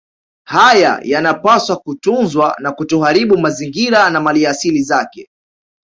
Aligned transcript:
Haya 0.47 0.99
yanapaswa 1.03 1.77
kutunzwa 1.77 2.55
na 2.59 2.71
kutoharibu 2.71 3.37
mazingira 3.37 4.09
na 4.09 4.21
maliasili 4.21 4.83
zake 4.83 5.29